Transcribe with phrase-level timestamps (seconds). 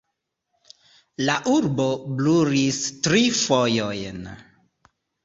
[1.27, 1.85] La urbo
[2.21, 4.27] brulis tri fojojn.